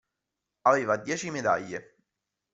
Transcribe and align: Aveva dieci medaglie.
Aveva 0.61 0.95
dieci 0.97 1.29
medaglie. 1.29 1.95